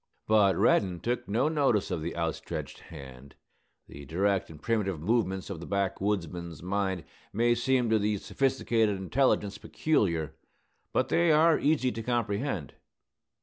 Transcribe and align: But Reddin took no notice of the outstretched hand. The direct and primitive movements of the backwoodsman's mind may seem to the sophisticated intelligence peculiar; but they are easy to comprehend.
But 0.25 0.55
Reddin 0.57 0.99
took 0.99 1.27
no 1.27 1.47
notice 1.47 1.91
of 1.91 2.01
the 2.01 2.17
outstretched 2.17 2.79
hand. 2.79 3.35
The 3.87 4.03
direct 4.07 4.49
and 4.49 4.59
primitive 4.59 4.99
movements 4.99 5.51
of 5.51 5.59
the 5.59 5.67
backwoodsman's 5.67 6.63
mind 6.63 7.03
may 7.31 7.53
seem 7.53 7.87
to 7.91 7.99
the 7.99 8.17
sophisticated 8.17 8.97
intelligence 8.97 9.59
peculiar; 9.59 10.33
but 10.91 11.09
they 11.09 11.31
are 11.31 11.59
easy 11.59 11.91
to 11.91 12.01
comprehend. 12.01 12.73